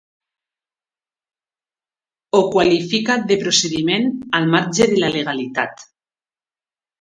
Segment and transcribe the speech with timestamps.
[2.37, 5.87] Ho qualifica de “procediment al marge de la legalitat”.